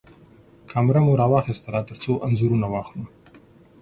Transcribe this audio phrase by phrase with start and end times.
[0.69, 3.05] کېمره مو راواخيستله ترڅو انځورونه واخلو.